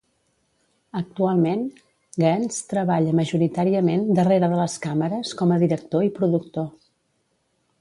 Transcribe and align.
Actualment, 0.99 1.59
Gaines 2.23 2.57
treballa 2.71 3.13
majoritàriament 3.19 4.07
darrere 4.21 4.49
de 4.55 4.57
les 4.63 4.79
càmeres 4.87 5.35
com 5.43 5.55
a 5.57 5.63
director 5.65 6.07
i 6.09 6.15
productor. 6.17 6.67